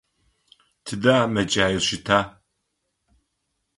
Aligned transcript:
Тыдэ 0.85 1.15
мэкӏаир 1.33 1.81
щыта? 1.87 2.19